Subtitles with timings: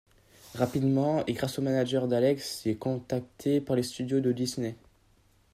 [0.55, 4.75] Rapidement et grâce au manager d'Alex, il est contacté par les studios de Disney.